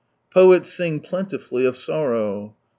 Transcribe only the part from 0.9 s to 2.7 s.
plentifully of sorrow.